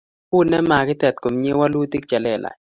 [0.37, 2.57] uni makitet komye wolutik che lelach